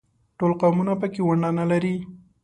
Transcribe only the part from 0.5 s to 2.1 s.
قومونه په کې ونډه نه لري.